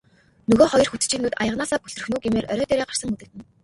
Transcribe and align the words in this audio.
Нөгөө 0.49 0.67
хоёр 0.71 0.89
хөтчийн 0.91 1.21
нүд 1.23 1.37
аяганаасаа 1.41 1.79
бүлтрэх 1.81 2.07
нь 2.09 2.15
үү 2.15 2.23
гэмээр 2.23 2.49
орой 2.53 2.67
дээрээ 2.67 2.87
гарсан 2.89 3.11
үзэгдэнэ. 3.13 3.43